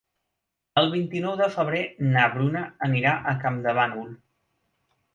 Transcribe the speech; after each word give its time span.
El 0.81 0.89
vint-i-nou 0.93 1.35
de 1.43 1.51
febrer 1.57 1.83
na 2.17 2.25
Bruna 2.39 2.65
anirà 2.91 3.15
a 3.35 3.39
Campdevànol. 3.47 4.13